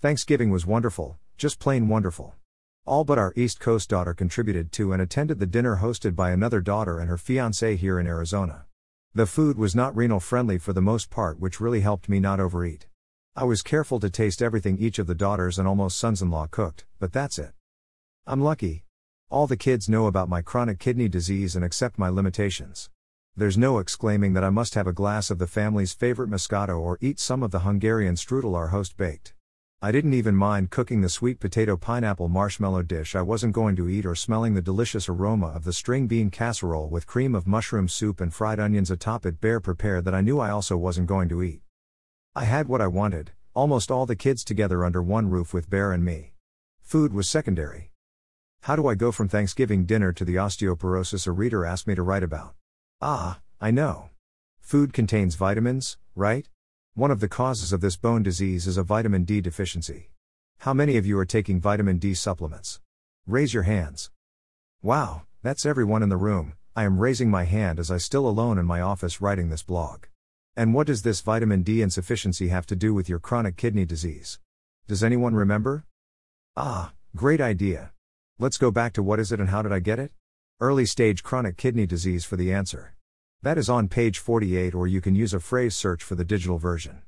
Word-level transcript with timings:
Thanksgiving 0.00 0.48
was 0.48 0.64
wonderful, 0.64 1.18
just 1.36 1.58
plain 1.58 1.86
wonderful. 1.86 2.34
All 2.86 3.04
but 3.04 3.18
our 3.18 3.34
East 3.36 3.60
Coast 3.60 3.90
daughter 3.90 4.14
contributed 4.14 4.72
to 4.72 4.94
and 4.94 5.02
attended 5.02 5.38
the 5.38 5.46
dinner 5.46 5.80
hosted 5.82 6.16
by 6.16 6.30
another 6.30 6.62
daughter 6.62 6.98
and 6.98 7.06
her 7.10 7.18
fiance 7.18 7.76
here 7.76 8.00
in 8.00 8.06
Arizona. 8.06 8.64
The 9.12 9.26
food 9.26 9.58
was 9.58 9.74
not 9.74 9.94
renal 9.94 10.18
friendly 10.18 10.56
for 10.56 10.72
the 10.72 10.80
most 10.80 11.10
part, 11.10 11.38
which 11.38 11.60
really 11.60 11.82
helped 11.82 12.08
me 12.08 12.18
not 12.18 12.40
overeat. 12.40 12.86
I 13.36 13.44
was 13.44 13.60
careful 13.60 14.00
to 14.00 14.08
taste 14.08 14.40
everything 14.40 14.78
each 14.78 14.98
of 14.98 15.06
the 15.06 15.14
daughters 15.14 15.58
and 15.58 15.68
almost 15.68 15.98
sons 15.98 16.22
in 16.22 16.30
law 16.30 16.46
cooked, 16.46 16.86
but 16.98 17.12
that's 17.12 17.38
it. 17.38 17.52
I'm 18.26 18.40
lucky. 18.40 18.84
All 19.28 19.46
the 19.46 19.54
kids 19.54 19.86
know 19.86 20.06
about 20.06 20.30
my 20.30 20.40
chronic 20.40 20.78
kidney 20.78 21.10
disease 21.10 21.54
and 21.54 21.62
accept 21.62 21.98
my 21.98 22.08
limitations. 22.08 22.88
There's 23.36 23.58
no 23.58 23.78
exclaiming 23.78 24.32
that 24.32 24.44
I 24.44 24.48
must 24.48 24.76
have 24.76 24.86
a 24.86 24.94
glass 24.94 25.30
of 25.30 25.38
the 25.38 25.46
family's 25.46 25.92
favorite 25.92 26.30
Moscato 26.30 26.80
or 26.80 26.96
eat 27.02 27.20
some 27.20 27.42
of 27.42 27.50
the 27.50 27.60
Hungarian 27.60 28.14
strudel 28.14 28.56
our 28.56 28.68
host 28.68 28.96
baked. 28.96 29.34
I 29.82 29.92
didn't 29.92 30.12
even 30.12 30.36
mind 30.36 30.70
cooking 30.70 31.00
the 31.00 31.08
sweet 31.08 31.40
potato 31.40 31.74
pineapple 31.74 32.28
marshmallow 32.28 32.82
dish 32.82 33.16
I 33.16 33.22
wasn't 33.22 33.54
going 33.54 33.76
to 33.76 33.88
eat 33.88 34.04
or 34.04 34.14
smelling 34.14 34.52
the 34.52 34.60
delicious 34.60 35.08
aroma 35.08 35.46
of 35.46 35.64
the 35.64 35.72
string 35.72 36.06
bean 36.06 36.28
casserole 36.28 36.90
with 36.90 37.06
cream 37.06 37.34
of 37.34 37.46
mushroom 37.46 37.88
soup 37.88 38.20
and 38.20 38.34
fried 38.34 38.60
onions 38.60 38.90
atop 38.90 39.24
it 39.24 39.40
Bear 39.40 39.58
prepared 39.58 40.04
that 40.04 40.14
I 40.14 40.20
knew 40.20 40.38
I 40.38 40.50
also 40.50 40.76
wasn't 40.76 41.06
going 41.06 41.30
to 41.30 41.42
eat. 41.42 41.62
I 42.36 42.44
had 42.44 42.68
what 42.68 42.82
I 42.82 42.88
wanted, 42.88 43.32
almost 43.54 43.90
all 43.90 44.04
the 44.04 44.14
kids 44.14 44.44
together 44.44 44.84
under 44.84 45.02
one 45.02 45.30
roof 45.30 45.54
with 45.54 45.70
Bear 45.70 45.92
and 45.92 46.04
me. 46.04 46.34
Food 46.82 47.14
was 47.14 47.26
secondary. 47.26 47.90
How 48.64 48.76
do 48.76 48.86
I 48.86 48.94
go 48.94 49.10
from 49.10 49.28
Thanksgiving 49.28 49.86
dinner 49.86 50.12
to 50.12 50.26
the 50.26 50.34
osteoporosis 50.34 51.26
a 51.26 51.32
reader 51.32 51.64
asked 51.64 51.86
me 51.86 51.94
to 51.94 52.02
write 52.02 52.22
about? 52.22 52.52
Ah, 53.00 53.40
I 53.62 53.70
know. 53.70 54.10
Food 54.60 54.92
contains 54.92 55.36
vitamins, 55.36 55.96
right? 56.14 56.46
One 56.94 57.12
of 57.12 57.20
the 57.20 57.28
causes 57.28 57.72
of 57.72 57.80
this 57.80 57.96
bone 57.96 58.24
disease 58.24 58.66
is 58.66 58.76
a 58.76 58.82
vitamin 58.82 59.22
D 59.22 59.40
deficiency. 59.40 60.10
How 60.58 60.74
many 60.74 60.96
of 60.96 61.06
you 61.06 61.16
are 61.20 61.24
taking 61.24 61.60
vitamin 61.60 61.98
D 61.98 62.14
supplements? 62.14 62.80
Raise 63.28 63.54
your 63.54 63.62
hands. 63.62 64.10
Wow, 64.82 65.22
that's 65.40 65.64
everyone 65.64 66.02
in 66.02 66.08
the 66.08 66.16
room. 66.16 66.54
I 66.74 66.82
am 66.82 66.98
raising 66.98 67.30
my 67.30 67.44
hand 67.44 67.78
as 67.78 67.92
I 67.92 67.98
still 67.98 68.26
alone 68.26 68.58
in 68.58 68.66
my 68.66 68.80
office 68.80 69.20
writing 69.20 69.50
this 69.50 69.62
blog. 69.62 70.06
And 70.56 70.74
what 70.74 70.88
does 70.88 71.02
this 71.02 71.20
vitamin 71.20 71.62
D 71.62 71.80
insufficiency 71.80 72.48
have 72.48 72.66
to 72.66 72.74
do 72.74 72.92
with 72.92 73.08
your 73.08 73.20
chronic 73.20 73.56
kidney 73.56 73.84
disease? 73.84 74.40
Does 74.88 75.04
anyone 75.04 75.36
remember? 75.36 75.84
Ah, 76.56 76.92
great 77.14 77.40
idea. 77.40 77.92
Let's 78.40 78.58
go 78.58 78.72
back 78.72 78.94
to 78.94 79.02
what 79.02 79.20
is 79.20 79.30
it 79.30 79.38
and 79.38 79.50
how 79.50 79.62
did 79.62 79.72
I 79.72 79.78
get 79.78 80.00
it? 80.00 80.10
Early 80.58 80.86
stage 80.86 81.22
chronic 81.22 81.56
kidney 81.56 81.86
disease 81.86 82.24
for 82.24 82.34
the 82.34 82.52
answer. 82.52 82.94
That 83.42 83.56
is 83.56 83.70
on 83.70 83.88
page 83.88 84.18
48, 84.18 84.74
or 84.74 84.86
you 84.86 85.00
can 85.00 85.14
use 85.14 85.32
a 85.32 85.40
phrase 85.40 85.74
search 85.74 86.02
for 86.02 86.14
the 86.14 86.26
digital 86.26 86.58
version. 86.58 87.00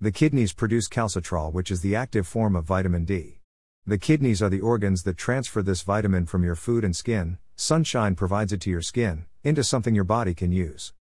The 0.00 0.10
kidneys 0.10 0.52
produce 0.52 0.88
calcitriol, 0.88 1.52
which 1.52 1.70
is 1.70 1.82
the 1.82 1.94
active 1.94 2.26
form 2.26 2.56
of 2.56 2.64
vitamin 2.64 3.04
D. 3.04 3.38
The 3.86 3.96
kidneys 3.96 4.42
are 4.42 4.48
the 4.48 4.60
organs 4.60 5.04
that 5.04 5.16
transfer 5.16 5.62
this 5.62 5.82
vitamin 5.82 6.26
from 6.26 6.42
your 6.42 6.56
food 6.56 6.82
and 6.82 6.96
skin, 6.96 7.38
sunshine 7.54 8.16
provides 8.16 8.52
it 8.52 8.60
to 8.62 8.70
your 8.70 8.82
skin, 8.82 9.26
into 9.44 9.62
something 9.62 9.94
your 9.94 10.02
body 10.02 10.34
can 10.34 10.50
use. 10.50 10.94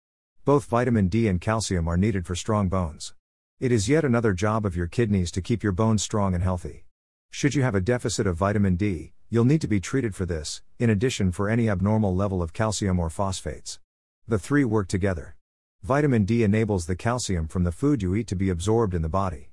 Both 0.45 0.66
vitamin 0.66 1.08
D 1.08 1.28
and 1.28 1.42
calcium 1.42 1.88
are 1.88 1.98
needed 1.98 2.28
for 2.28 2.36
strong 2.36 2.70
bones. 2.70 3.16
It 3.59 3.72
is 3.72 3.89
yet 3.89 4.06
another 4.06 4.34
job 4.34 4.64
of 4.64 4.76
your 4.76 4.86
kidneys 4.86 5.32
to 5.32 5.42
keep 5.42 5.64
your 5.64 5.72
bones 5.72 6.04
strong 6.04 6.36
and 6.36 6.44
healthy. 6.44 6.86
Should 7.32 7.56
you 7.56 7.64
have 7.64 7.73
a 7.73 7.82
deficit 7.82 8.28
of 8.28 8.38
vitamin 8.38 8.76
D, 8.76 9.14
you'll 9.28 9.44
need 9.44 9.62
to 9.62 9.67
be 9.67 9.80
treated 9.80 10.14
for 10.14 10.28
this, 10.28 10.62
in 10.78 10.92
addition 10.92 11.32
for 11.32 11.50
any 11.50 11.67
abnormal 11.67 12.16
level 12.16 12.44
of 12.44 12.54
calcium 12.54 13.00
or 13.00 13.09
phosphates. 13.09 13.80
The 14.32 14.40
three 14.40 14.64
work 14.64 14.88
together. 14.88 15.36
Vitamin 15.84 16.24
D 16.24 16.42
enables 16.42 16.86
the 16.86 16.96
calcium 16.96 17.50
from 17.50 17.66
the 17.66 17.72
food 17.74 18.02
you 18.02 18.16
eat 18.16 18.28
to 18.28 18.36
be 18.38 18.50
absorbed 18.50 18.94
in 18.94 19.02
the 19.02 19.10
body. 19.10 19.50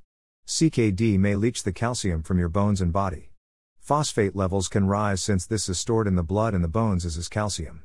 CKD 0.47 1.19
may 1.19 1.35
leach 1.35 1.65
the 1.65 1.73
calcium 1.73 2.23
from 2.23 2.39
your 2.39 2.49
bones 2.49 2.81
and 2.81 2.93
body. 2.93 3.33
Phosphate 3.81 4.37
levels 4.37 4.69
can 4.69 4.87
rise 4.87 5.21
since 5.21 5.45
this 5.45 5.69
is 5.69 5.81
stored 5.81 6.07
in 6.07 6.15
the 6.15 6.23
blood 6.23 6.55
and 6.55 6.63
the 6.63 6.69
bones 6.69 7.05
as 7.05 7.17
is 7.17 7.29
calcium. 7.29 7.83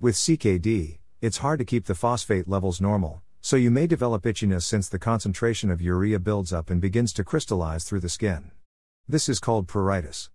With 0.00 0.14
CKD, 0.14 1.00
it's 1.20 1.44
hard 1.44 1.58
to 1.58 1.66
keep 1.66 1.84
the 1.84 1.94
phosphate 1.94 2.48
levels 2.48 2.80
normal, 2.80 3.20
so 3.42 3.56
you 3.56 3.70
may 3.70 3.86
develop 3.86 4.22
itchiness 4.22 4.62
since 4.62 4.88
the 4.88 4.98
concentration 4.98 5.70
of 5.70 5.82
urea 5.82 6.18
builds 6.18 6.54
up 6.54 6.70
and 6.70 6.80
begins 6.80 7.12
to 7.12 7.22
crystallize 7.22 7.84
through 7.84 8.00
the 8.00 8.08
skin. 8.08 8.50
This 9.06 9.28
is 9.28 9.40
called 9.40 9.68
pruritus. 9.68 10.30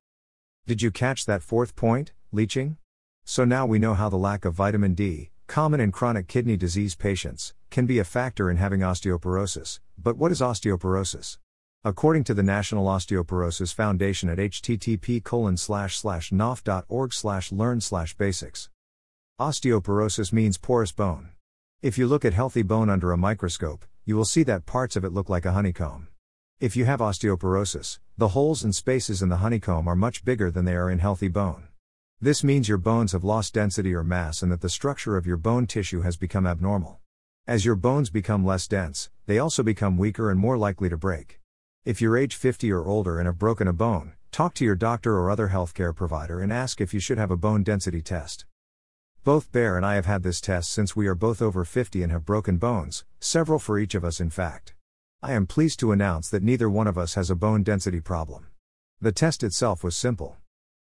Did 0.68 0.84
you 0.84 0.92
catch 0.92 1.26
that 1.26 1.42
fourth 1.42 1.76
point, 1.76 2.14
leaching? 2.32 2.78
So 3.24 3.44
now 3.44 3.66
we 3.66 3.80
know 3.80 3.96
how 3.96 4.10
the 4.10 4.18
lack 4.18 4.46
of 4.46 4.54
vitamin 4.54 4.94
D, 4.94 5.32
common 5.48 5.80
in 5.80 5.92
chronic 5.92 6.28
kidney 6.28 6.58
disease 6.58 6.96
patients, 6.96 7.54
can 7.70 7.86
be 7.86 8.00
a 8.00 8.04
factor 8.04 8.50
in 8.50 8.58
having 8.58 8.82
osteoporosis. 8.82 9.80
But 9.98 10.18
what 10.18 10.32
is 10.32 10.42
osteoporosis? 10.42 11.38
According 11.84 12.24
to 12.26 12.34
the 12.34 12.42
National 12.42 12.88
Osteoporosis 12.88 13.74
Foundation 13.74 14.28
at 14.28 14.40
http 14.40 15.22
nof.org 16.32 17.14
learn 17.52 17.80
basics. 18.18 18.70
Osteoporosis 19.40 20.34
means 20.34 20.58
porous 20.58 20.92
bone. 20.92 21.30
If 21.82 21.98
you 21.98 22.08
look 22.08 22.26
at 22.26 22.34
healthy 22.34 22.64
bone 22.64 22.90
under 22.90 23.12
a 23.12 23.18
microscope, 23.18 23.86
you 24.04 24.16
will 24.16 24.26
see 24.26 24.42
that 24.44 24.66
parts 24.66 24.96
of 24.96 25.06
it 25.06 25.14
look 25.14 25.30
like 25.30 25.46
a 25.46 25.52
honeycomb. 25.52 26.08
If 26.60 26.76
you 26.76 26.86
have 26.86 27.02
osteoporosis, 27.02 28.00
the 28.18 28.30
holes 28.30 28.64
and 28.64 28.74
spaces 28.74 29.22
in 29.22 29.30
the 29.30 29.38
honeycomb 29.38 29.88
are 29.88 29.96
much 29.96 30.26
bigger 30.26 30.50
than 30.50 30.66
they 30.66 30.76
are 30.76 30.90
in 30.90 31.00
healthy 31.00 31.28
bone. 31.28 31.68
This 32.22 32.46
means 32.46 32.70
your 32.70 32.78
bones 32.78 33.12
have 33.12 33.26
lost 33.26 33.54
density 33.54 33.94
or 33.94 34.04
mass 34.04 34.42
and 34.42 34.50
that 34.52 34.62
the 34.62 34.70
structure 34.70 35.18
of 35.18 35.28
your 35.28 35.36
bone 35.36 35.68
tissue 35.68 36.02
has 36.02 36.16
become 36.16 36.48
abnormal. 36.48 37.00
As 37.46 37.66
your 37.66 37.76
bones 37.76 38.10
become 38.10 38.46
less 38.46 38.68
dense, 38.68 39.10
they 39.26 39.38
also 39.38 39.64
become 39.64 39.98
weaker 39.98 40.32
and 40.32 40.40
more 40.40 40.58
likely 40.58 40.88
to 40.88 40.98
break. 40.98 41.42
If 41.84 42.02
you're 42.02 42.18
age 42.18 42.36
50 42.36 42.72
or 42.72 42.86
older 42.86 43.20
and 43.20 43.26
have 43.26 43.38
broken 43.38 43.68
a 43.68 43.74
bone, 43.74 44.14
talk 44.32 44.54
to 44.56 44.66
your 44.66 44.76
doctor 44.76 45.18
or 45.18 45.30
other 45.30 45.50
healthcare 45.50 45.94
provider 45.94 46.40
and 46.40 46.54
ask 46.54 46.80
if 46.80 46.94
you 46.94 47.02
should 47.02 47.18
have 47.18 47.32
a 47.32 47.38
bone 47.38 47.64
density 47.64 48.02
test. 48.02 48.46
Both 49.26 49.52
Bear 49.52 49.76
and 49.76 49.86
I 49.86 49.96
have 49.96 50.06
had 50.06 50.24
this 50.24 50.40
test 50.40 50.72
since 50.72 50.96
we 50.96 51.08
are 51.08 51.16
both 51.16 51.42
over 51.42 51.66
50 51.66 52.02
and 52.02 52.12
have 52.14 52.26
broken 52.26 52.58
bones, 52.58 53.04
several 53.20 53.60
for 53.60 53.78
each 53.78 53.94
of 53.94 54.06
us, 54.06 54.22
in 54.22 54.30
fact. 54.30 54.74
I 55.22 55.34
am 55.34 55.48
pleased 55.48 55.80
to 55.82 55.92
announce 55.92 56.30
that 56.30 56.44
neither 56.44 56.70
one 56.70 56.88
of 56.88 56.98
us 56.98 57.16
has 57.16 57.30
a 57.30 57.36
bone 57.36 57.62
density 57.62 58.00
problem. 58.00 58.48
The 59.02 59.12
test 59.12 59.44
itself 59.44 59.84
was 59.84 59.98
simple. 59.98 60.38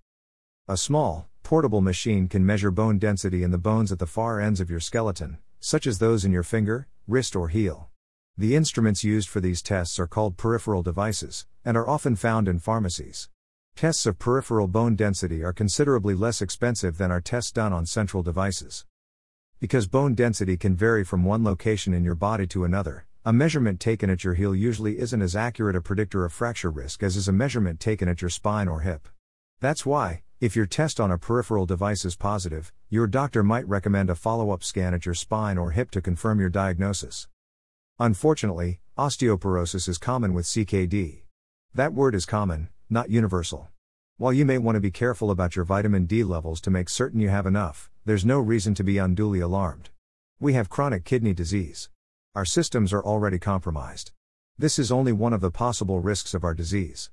A 0.68 0.76
small, 0.76 1.28
portable 1.42 1.80
machine 1.80 2.28
can 2.28 2.44
measure 2.44 2.70
bone 2.70 2.98
density 2.98 3.42
in 3.42 3.52
the 3.52 3.58
bones 3.58 3.92
at 3.92 3.98
the 3.98 4.06
far 4.06 4.40
ends 4.40 4.60
of 4.60 4.70
your 4.70 4.80
skeleton, 4.80 5.38
such 5.60 5.86
as 5.86 5.98
those 5.98 6.24
in 6.24 6.32
your 6.32 6.42
finger, 6.42 6.88
wrist, 7.06 7.36
or 7.36 7.48
heel. 7.48 7.90
The 8.36 8.56
instruments 8.56 9.04
used 9.04 9.28
for 9.28 9.40
these 9.40 9.62
tests 9.62 9.98
are 9.98 10.08
called 10.08 10.36
peripheral 10.36 10.82
devices, 10.82 11.46
and 11.64 11.76
are 11.76 11.88
often 11.88 12.16
found 12.16 12.48
in 12.48 12.58
pharmacies. 12.58 13.28
Tests 13.76 14.04
of 14.04 14.18
peripheral 14.18 14.66
bone 14.66 14.96
density 14.96 15.44
are 15.44 15.52
considerably 15.52 16.14
less 16.14 16.42
expensive 16.42 16.98
than 16.98 17.10
are 17.10 17.20
tests 17.20 17.52
done 17.52 17.72
on 17.72 17.86
central 17.86 18.22
devices. 18.22 18.84
Because 19.60 19.86
bone 19.86 20.14
density 20.14 20.56
can 20.56 20.74
vary 20.74 21.04
from 21.04 21.24
one 21.24 21.44
location 21.44 21.94
in 21.94 22.04
your 22.04 22.16
body 22.16 22.46
to 22.48 22.64
another, 22.64 23.06
a 23.26 23.32
measurement 23.32 23.80
taken 23.80 24.10
at 24.10 24.22
your 24.22 24.34
heel 24.34 24.54
usually 24.54 24.98
isn't 24.98 25.22
as 25.22 25.34
accurate 25.34 25.74
a 25.74 25.80
predictor 25.80 26.26
of 26.26 26.32
fracture 26.32 26.70
risk 26.70 27.02
as 27.02 27.16
is 27.16 27.26
a 27.26 27.32
measurement 27.32 27.80
taken 27.80 28.06
at 28.06 28.20
your 28.20 28.28
spine 28.28 28.68
or 28.68 28.80
hip. 28.80 29.08
That's 29.60 29.86
why, 29.86 30.24
if 30.42 30.54
your 30.54 30.66
test 30.66 31.00
on 31.00 31.10
a 31.10 31.16
peripheral 31.16 31.64
device 31.64 32.04
is 32.04 32.16
positive, 32.16 32.70
your 32.90 33.06
doctor 33.06 33.42
might 33.42 33.66
recommend 33.66 34.10
a 34.10 34.14
follow 34.14 34.50
up 34.50 34.62
scan 34.62 34.92
at 34.92 35.06
your 35.06 35.14
spine 35.14 35.56
or 35.56 35.70
hip 35.70 35.90
to 35.92 36.02
confirm 36.02 36.38
your 36.38 36.50
diagnosis. 36.50 37.26
Unfortunately, 37.98 38.80
osteoporosis 38.98 39.88
is 39.88 39.96
common 39.96 40.34
with 40.34 40.44
CKD. 40.44 41.22
That 41.72 41.94
word 41.94 42.14
is 42.14 42.26
common, 42.26 42.68
not 42.90 43.08
universal. 43.08 43.68
While 44.18 44.34
you 44.34 44.44
may 44.44 44.58
want 44.58 44.76
to 44.76 44.80
be 44.80 44.90
careful 44.90 45.30
about 45.30 45.56
your 45.56 45.64
vitamin 45.64 46.04
D 46.04 46.24
levels 46.24 46.60
to 46.60 46.70
make 46.70 46.90
certain 46.90 47.20
you 47.20 47.30
have 47.30 47.46
enough, 47.46 47.90
there's 48.04 48.26
no 48.26 48.38
reason 48.38 48.74
to 48.74 48.84
be 48.84 48.98
unduly 48.98 49.40
alarmed. 49.40 49.88
We 50.38 50.52
have 50.52 50.68
chronic 50.68 51.06
kidney 51.06 51.32
disease. 51.32 51.88
Our 52.34 52.44
systems 52.44 52.92
are 52.92 53.04
already 53.04 53.38
compromised. 53.38 54.10
This 54.58 54.76
is 54.76 54.90
only 54.90 55.12
one 55.12 55.32
of 55.32 55.40
the 55.40 55.52
possible 55.52 56.00
risks 56.00 56.34
of 56.34 56.42
our 56.42 56.52
disease. 56.52 57.10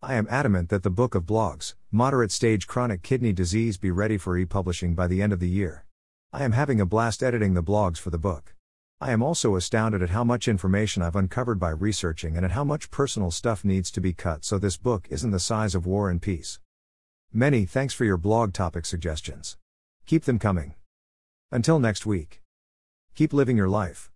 I 0.00 0.14
am 0.14 0.28
adamant 0.30 0.68
that 0.68 0.84
the 0.84 0.90
book 0.90 1.16
of 1.16 1.26
blogs, 1.26 1.74
Moderate 1.90 2.30
Stage 2.30 2.68
Chronic 2.68 3.02
Kidney 3.02 3.32
Disease, 3.32 3.78
be 3.78 3.90
ready 3.90 4.16
for 4.16 4.38
e 4.38 4.44
publishing 4.44 4.94
by 4.94 5.08
the 5.08 5.20
end 5.20 5.32
of 5.32 5.40
the 5.40 5.48
year. 5.48 5.86
I 6.32 6.44
am 6.44 6.52
having 6.52 6.80
a 6.80 6.86
blast 6.86 7.20
editing 7.20 7.54
the 7.54 7.64
blogs 7.64 7.98
for 7.98 8.10
the 8.10 8.18
book. 8.18 8.54
I 9.00 9.10
am 9.10 9.24
also 9.24 9.56
astounded 9.56 10.02
at 10.02 10.10
how 10.10 10.22
much 10.22 10.46
information 10.46 11.02
I've 11.02 11.16
uncovered 11.16 11.58
by 11.58 11.70
researching 11.70 12.36
and 12.36 12.44
at 12.44 12.52
how 12.52 12.62
much 12.62 12.92
personal 12.92 13.32
stuff 13.32 13.64
needs 13.64 13.90
to 13.90 14.00
be 14.00 14.12
cut 14.12 14.44
so 14.44 14.56
this 14.56 14.76
book 14.76 15.08
isn't 15.10 15.32
the 15.32 15.40
size 15.40 15.74
of 15.74 15.84
War 15.84 16.08
and 16.08 16.22
Peace. 16.22 16.60
Many 17.32 17.64
thanks 17.64 17.92
for 17.92 18.04
your 18.04 18.18
blog 18.18 18.52
topic 18.52 18.86
suggestions. 18.86 19.56
Keep 20.06 20.26
them 20.26 20.38
coming. 20.38 20.74
Until 21.50 21.80
next 21.80 22.06
week. 22.06 22.40
Keep 23.16 23.32
living 23.32 23.56
your 23.56 23.68
life. 23.68 24.12